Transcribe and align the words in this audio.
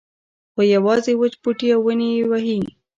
خو 0.53 0.61
یوازې 0.75 1.13
وچ 1.17 1.33
بوټي 1.41 1.67
او 1.75 1.81
ونې 1.85 2.07
یې 2.17 2.23
وهي. 2.29 2.59